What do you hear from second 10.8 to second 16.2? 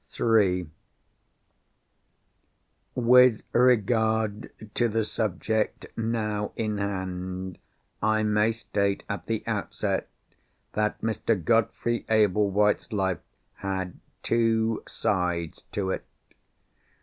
Mr. Godfrey Ablewhite's life had two sides to it.